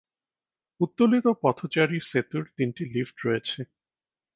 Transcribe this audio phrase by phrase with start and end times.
[0.79, 3.59] উত্তোলিত পথচারী সেতুর তিনটি লিফট রয়েছে।